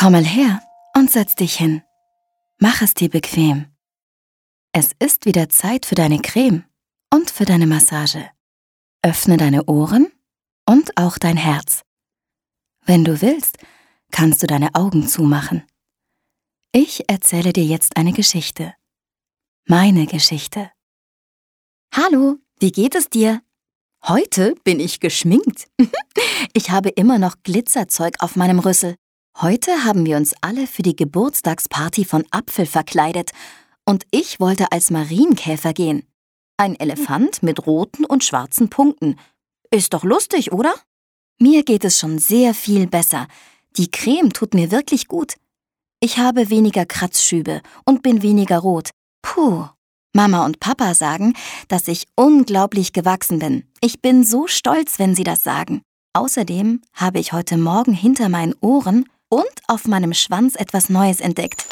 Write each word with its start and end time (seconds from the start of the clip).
Komm 0.00 0.12
mal 0.12 0.24
her 0.24 0.62
und 0.96 1.10
setz 1.10 1.34
dich 1.34 1.56
hin. 1.56 1.82
Mach 2.58 2.80
es 2.80 2.94
dir 2.94 3.10
bequem. 3.10 3.66
Es 4.72 4.92
ist 4.98 5.26
wieder 5.26 5.50
Zeit 5.50 5.84
für 5.84 5.94
deine 5.94 6.22
Creme 6.22 6.64
und 7.12 7.30
für 7.30 7.44
deine 7.44 7.66
Massage. 7.66 8.30
Öffne 9.02 9.36
deine 9.36 9.66
Ohren 9.66 10.10
und 10.64 10.96
auch 10.96 11.18
dein 11.18 11.36
Herz. 11.36 11.82
Wenn 12.86 13.04
du 13.04 13.20
willst, 13.20 13.58
kannst 14.10 14.42
du 14.42 14.46
deine 14.46 14.74
Augen 14.74 15.06
zumachen. 15.06 15.64
Ich 16.72 17.06
erzähle 17.10 17.52
dir 17.52 17.64
jetzt 17.64 17.98
eine 17.98 18.14
Geschichte. 18.14 18.72
Meine 19.66 20.06
Geschichte. 20.06 20.70
Hallo, 21.94 22.38
wie 22.58 22.72
geht 22.72 22.94
es 22.94 23.10
dir? 23.10 23.42
Heute 24.08 24.54
bin 24.64 24.80
ich 24.80 25.00
geschminkt. 25.00 25.68
ich 26.54 26.70
habe 26.70 26.88
immer 26.88 27.18
noch 27.18 27.42
Glitzerzeug 27.42 28.14
auf 28.20 28.34
meinem 28.34 28.60
Rüssel. 28.60 28.96
Heute 29.38 29.84
haben 29.84 30.04
wir 30.04 30.16
uns 30.16 30.34
alle 30.42 30.66
für 30.66 30.82
die 30.82 30.96
Geburtstagsparty 30.96 32.04
von 32.04 32.24
Apfel 32.30 32.66
verkleidet 32.66 33.30
und 33.86 34.04
ich 34.10 34.38
wollte 34.38 34.70
als 34.72 34.90
Marienkäfer 34.90 35.72
gehen. 35.72 36.04
Ein 36.58 36.78
Elefant 36.78 37.42
mit 37.42 37.66
roten 37.66 38.04
und 38.04 38.22
schwarzen 38.22 38.68
Punkten. 38.68 39.16
Ist 39.70 39.94
doch 39.94 40.04
lustig, 40.04 40.52
oder? 40.52 40.74
Mir 41.38 41.62
geht 41.62 41.84
es 41.84 41.98
schon 41.98 42.18
sehr 42.18 42.52
viel 42.52 42.86
besser. 42.86 43.28
Die 43.78 43.90
Creme 43.90 44.30
tut 44.30 44.52
mir 44.52 44.70
wirklich 44.70 45.08
gut. 45.08 45.36
Ich 46.00 46.18
habe 46.18 46.50
weniger 46.50 46.84
Kratzschübe 46.84 47.62
und 47.86 48.02
bin 48.02 48.22
weniger 48.22 48.58
rot. 48.58 48.90
Puh. 49.22 49.66
Mama 50.12 50.44
und 50.44 50.60
Papa 50.60 50.94
sagen, 50.94 51.34
dass 51.68 51.88
ich 51.88 52.06
unglaublich 52.16 52.92
gewachsen 52.92 53.38
bin. 53.38 53.64
Ich 53.80 54.02
bin 54.02 54.24
so 54.24 54.48
stolz, 54.48 54.98
wenn 54.98 55.14
sie 55.14 55.24
das 55.24 55.42
sagen. 55.42 55.82
Außerdem 56.12 56.82
habe 56.92 57.20
ich 57.20 57.32
heute 57.32 57.56
Morgen 57.56 57.94
hinter 57.94 58.28
meinen 58.28 58.54
Ohren 58.60 59.06
und 59.30 59.46
auf 59.66 59.86
meinem 59.86 60.12
Schwanz 60.12 60.56
etwas 60.56 60.90
Neues 60.90 61.20
entdeckt. 61.20 61.64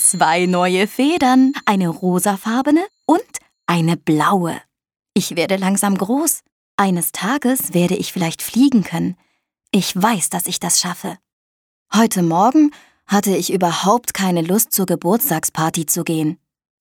Zwei 0.00 0.46
neue 0.46 0.86
Federn, 0.86 1.52
eine 1.66 1.88
rosafarbene 1.88 2.86
und 3.04 3.20
eine 3.66 3.98
blaue. 3.98 4.58
Ich 5.12 5.36
werde 5.36 5.56
langsam 5.56 5.98
groß. 5.98 6.40
Eines 6.76 7.12
Tages 7.12 7.74
werde 7.74 7.96
ich 7.96 8.12
vielleicht 8.12 8.40
fliegen 8.40 8.84
können. 8.84 9.16
Ich 9.72 9.94
weiß, 10.00 10.30
dass 10.30 10.46
ich 10.46 10.60
das 10.60 10.80
schaffe. 10.80 11.18
Heute 11.94 12.22
Morgen 12.22 12.70
hatte 13.06 13.36
ich 13.36 13.52
überhaupt 13.52 14.14
keine 14.14 14.42
Lust, 14.42 14.72
zur 14.72 14.86
Geburtstagsparty 14.86 15.86
zu 15.86 16.04
gehen. 16.04 16.38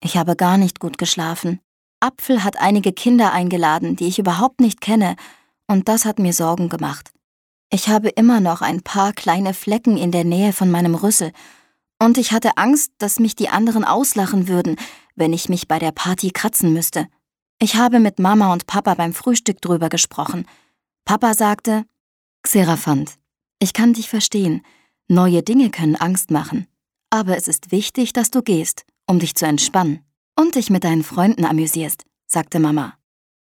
Ich 0.00 0.16
habe 0.16 0.36
gar 0.36 0.58
nicht 0.58 0.80
gut 0.80 0.98
geschlafen. 0.98 1.60
Apfel 2.00 2.44
hat 2.44 2.58
einige 2.58 2.92
Kinder 2.92 3.32
eingeladen, 3.32 3.96
die 3.96 4.06
ich 4.06 4.18
überhaupt 4.18 4.60
nicht 4.60 4.80
kenne, 4.80 5.16
und 5.66 5.88
das 5.88 6.04
hat 6.04 6.18
mir 6.18 6.32
Sorgen 6.32 6.68
gemacht. 6.68 7.12
Ich 7.70 7.88
habe 7.88 8.08
immer 8.10 8.40
noch 8.40 8.62
ein 8.62 8.82
paar 8.82 9.12
kleine 9.12 9.54
Flecken 9.54 9.96
in 9.96 10.12
der 10.12 10.24
Nähe 10.24 10.52
von 10.52 10.70
meinem 10.70 10.94
Rüssel, 10.94 11.32
und 11.98 12.18
ich 12.18 12.32
hatte 12.32 12.58
Angst, 12.58 12.92
dass 12.98 13.18
mich 13.18 13.36
die 13.36 13.48
anderen 13.48 13.84
auslachen 13.84 14.48
würden, 14.48 14.76
wenn 15.14 15.32
ich 15.32 15.48
mich 15.48 15.66
bei 15.66 15.78
der 15.78 15.92
Party 15.92 16.30
kratzen 16.30 16.72
müsste. 16.72 17.08
Ich 17.58 17.76
habe 17.76 18.00
mit 18.00 18.18
Mama 18.18 18.52
und 18.52 18.66
Papa 18.66 18.94
beim 18.94 19.14
Frühstück 19.14 19.62
drüber 19.62 19.88
gesprochen. 19.88 20.46
Papa 21.06 21.32
sagte, 21.32 21.84
Xeraphant, 22.42 23.14
ich 23.58 23.72
kann 23.72 23.94
dich 23.94 24.10
verstehen. 24.10 24.62
Neue 25.08 25.42
Dinge 25.42 25.70
können 25.70 25.96
Angst 25.96 26.30
machen. 26.30 26.66
Aber 27.08 27.36
es 27.36 27.48
ist 27.48 27.72
wichtig, 27.72 28.12
dass 28.12 28.30
du 28.30 28.42
gehst, 28.42 28.84
um 29.06 29.18
dich 29.18 29.34
zu 29.34 29.46
entspannen 29.46 30.00
und 30.38 30.56
dich 30.56 30.68
mit 30.68 30.84
deinen 30.84 31.02
Freunden 31.02 31.46
amüsierst, 31.46 32.04
sagte 32.26 32.58
Mama. 32.58 32.94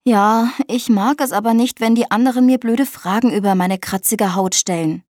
Ja, 0.08 0.52
ich 0.67 0.88
mag 0.88 1.20
es 1.20 1.31
aber 1.31 1.56
nicht, 1.56 1.81
wenn 1.81 1.95
die 1.95 2.11
anderen 2.11 2.45
mir 2.45 2.59
blöde 2.59 2.86
Fragen 2.86 3.31
über 3.34 3.56
meine 3.56 3.80
kratzige 3.80 4.36
Haut 4.36 4.53
stellen. 4.53 5.03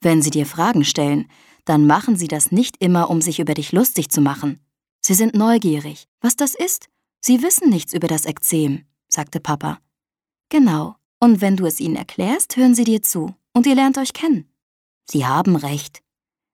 Wenn 0.00 0.22
sie 0.22 0.30
dir 0.30 0.46
Fragen 0.46 0.82
stellen, 0.84 1.28
dann 1.66 1.86
machen 1.86 2.16
sie 2.16 2.26
das 2.26 2.50
nicht 2.50 2.76
immer, 2.78 3.10
um 3.10 3.20
sich 3.20 3.38
über 3.38 3.52
dich 3.52 3.72
lustig 3.72 4.08
zu 4.08 4.22
machen. 4.22 4.58
Sie 5.02 5.12
sind 5.12 5.34
neugierig. 5.34 6.06
Was 6.22 6.36
das 6.36 6.54
ist? 6.54 6.88
Sie 7.20 7.42
wissen 7.42 7.68
nichts 7.68 7.92
über 7.92 8.08
das 8.08 8.24
Ekzem, 8.24 8.86
sagte 9.08 9.40
Papa. 9.40 9.78
Genau. 10.48 10.96
Und 11.18 11.42
wenn 11.42 11.56
du 11.56 11.66
es 11.66 11.78
ihnen 11.78 11.96
erklärst, 11.96 12.56
hören 12.56 12.74
sie 12.74 12.84
dir 12.84 13.02
zu 13.02 13.34
und 13.52 13.66
ihr 13.66 13.74
lernt 13.74 13.98
euch 13.98 14.14
kennen. 14.14 14.50
Sie 15.04 15.26
haben 15.26 15.56
recht. 15.56 16.00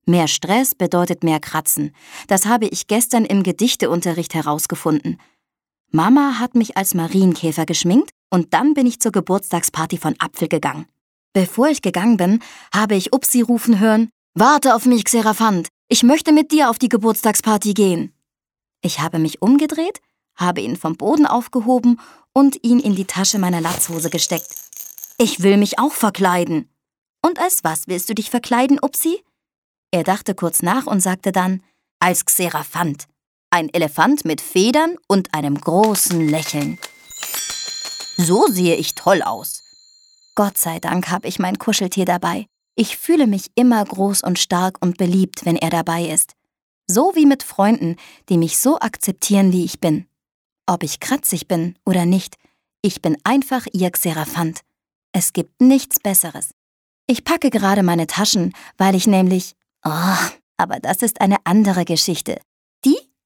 Mehr 0.07 0.27
Stress 0.27 0.75
bedeutet 0.75 1.23
mehr 1.23 1.39
Kratzen. 1.39 1.95
Das 2.27 2.47
habe 2.47 2.67
ich 2.67 2.89
gestern 2.89 3.25
im 3.25 3.45
Gedichteunterricht 3.45 4.35
herausgefunden. 4.35 5.19
Mama 5.91 6.39
hat 6.39 6.55
mich 6.55 6.77
als 6.77 6.95
Marienkäfer 6.95 7.67
geschminkt 7.67 8.11
und 8.31 8.53
dann 8.55 8.75
bin 8.75 8.87
ich 8.87 9.01
zur 9.01 9.13
Geburtstagsparty 9.13 9.99
von 9.99 10.15
Apfel 10.19 10.49
gegangen. 10.49 10.87
Bevor 11.33 11.69
ich 11.69 11.83
gegangen 11.83 12.17
bin, 12.17 12.41
habe 12.75 12.95
ich 12.95 13.13
Upsi 13.13 13.41
rufen 13.41 13.79
hören, 13.79 14.11
Warte 14.39 14.75
auf 14.75 14.85
mich, 14.85 15.07
Xeraphant, 15.07 15.69
ich 15.89 16.03
möchte 16.03 16.31
mit 16.31 16.53
dir 16.53 16.69
auf 16.69 16.79
die 16.79 16.91
Geburtstagsparty 16.91 17.73
gehen. 17.73 18.13
Ich 18.83 19.01
habe 19.01 19.19
mich 19.19 19.41
umgedreht, 19.41 20.01
habe 20.35 20.61
ihn 20.61 20.77
vom 20.77 20.99
Boden 20.99 21.25
aufgehoben 21.25 21.99
und 22.35 22.63
ihn 22.63 22.79
in 22.79 22.95
die 22.95 23.07
Tasche 23.07 23.39
meiner 23.39 23.63
Latzhose 23.63 24.11
gesteckt. 24.11 24.55
Ich 25.17 25.43
will 25.43 25.57
mich 25.57 25.79
auch 25.79 25.95
verkleiden. 25.95 26.69
Und 27.25 27.41
als 27.41 27.65
was 27.65 27.89
willst 27.89 28.11
du 28.11 28.15
dich 28.15 28.29
verkleiden, 28.29 28.79
Upsi? 28.79 29.25
Er 29.91 30.05
dachte 30.05 30.35
kurz 30.35 30.61
nach 30.61 30.87
und 30.87 31.01
sagte 31.01 31.33
dann, 31.33 31.63
als 31.99 32.27
Xeraphant. 32.27 33.07
Ein 33.51 33.73
Elefant 33.73 34.25
mit 34.25 34.41
Federn 34.41 34.97
und 35.07 35.33
einem 35.33 35.59
großen 35.59 36.29
Lächeln. 36.29 36.79
So 38.17 38.47
sehe 38.49 38.77
ich 38.77 38.95
toll 38.95 39.23
aus. 39.23 39.63
Gott 40.35 40.59
sei 40.59 40.81
Dank 40.81 41.11
habe 41.11 41.29
ich 41.29 41.39
mein 41.39 41.59
Kuscheltier 41.59 42.05
dabei. 42.05 42.47
Ich 42.75 42.97
fühle 42.97 43.27
mich 43.27 43.47
immer 43.55 43.85
groß 43.85 44.23
und 44.23 44.39
stark 44.39 44.77
und 44.81 44.99
beliebt, 44.99 45.47
wenn 45.47 45.57
er 45.57 45.71
dabei 45.71 46.07
ist. 46.07 46.35
So 46.87 47.13
wie 47.15 47.25
mit 47.25 47.43
Freunden, 47.43 47.97
die 48.29 48.37
mich 48.37 48.59
so 48.59 48.79
akzeptieren, 48.79 49.53
wie 49.53 49.65
ich 49.65 49.81
bin. 49.81 50.07
Ob 50.67 50.83
ich 50.83 51.01
kratzig 51.01 51.49
bin 51.49 51.79
oder 51.85 52.05
nicht, 52.05 52.37
ich 52.83 53.01
bin 53.01 53.17
einfach 53.25 53.67
ihr 53.73 53.91
Xeraphant. 53.91 54.61
Es 55.13 55.33
gibt 55.33 55.61
nichts 55.61 56.01
Besseres. 56.01 56.51
Ich 57.07 57.25
packe 57.25 57.51
gerade 57.51 57.83
meine 57.83 58.07
Taschen, 58.07 58.53
weil 58.77 58.95
ich 58.95 59.07
nämlich... 59.07 59.55
Oh, 59.85 60.17
aber 60.57 60.81
das 60.81 61.03
ist 61.03 61.21
eine 61.21 61.39
andere 61.45 61.85
Geschichte. 61.85 62.41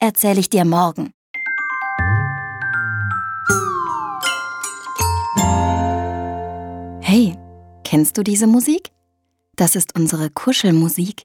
Erzähle 0.03 0.41
ich 0.41 0.49
dir 0.49 0.65
morgen. 0.65 1.13
Hey, 7.03 7.37
kennst 7.85 8.17
du 8.17 8.23
diese 8.23 8.47
Musik? 8.47 8.93
Das 9.57 9.77
ist 9.77 9.95
unsere 9.95 10.31
Kuschelmusik. 10.31 11.25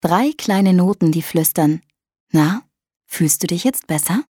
Drei 0.00 0.32
kleine 0.36 0.72
Noten, 0.72 1.12
die 1.12 1.22
flüstern. 1.22 1.82
Na, 2.32 2.64
fühlst 3.06 3.44
du 3.44 3.46
dich 3.46 3.62
jetzt 3.62 3.86
besser? 3.86 4.24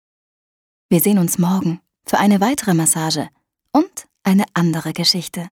Wir 0.90 1.00
sehen 1.00 1.18
uns 1.18 1.38
morgen 1.38 1.80
für 2.04 2.18
eine 2.18 2.42
weitere 2.42 2.74
Massage 2.74 3.30
und 3.72 4.08
eine 4.24 4.44
andere 4.52 4.92
Geschichte. 4.92 5.48